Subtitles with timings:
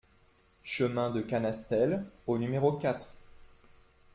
[0.63, 3.13] Chemin de Canastelle au numéro quatre